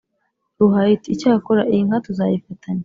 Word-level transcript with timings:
Ruhaya 0.59 0.91
Iti: 0.97 1.07
"Icyakora 1.15 1.61
iyi 1.71 1.81
nka 1.87 1.97
tuzayifatanya" 2.05 2.79